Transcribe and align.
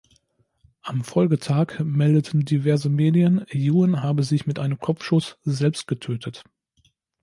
Am 0.81 1.03
Folgetag 1.03 1.77
meldeten 1.81 2.43
diverse 2.43 2.89
Medien, 2.89 3.45
Ewen 3.51 4.01
habe 4.01 4.23
sich 4.23 4.47
mit 4.47 4.57
einem 4.57 4.79
Kopfschuss 4.79 5.37
selbst 5.43 5.85
getötet. 5.87 6.43